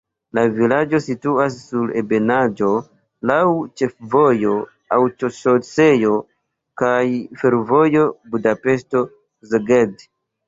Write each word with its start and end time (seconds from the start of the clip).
La 0.35 0.43
vilaĝo 0.59 0.99
situas 1.07 1.57
sur 1.63 1.91
ebenaĵo, 1.99 2.69
laŭ 3.31 3.35
ĉefvojo, 3.81 4.55
aŭtoŝoseo 4.97 6.15
kaj 6.83 7.03
fervojo 7.43 8.07
Budapeŝto-Szeged. 8.37 10.03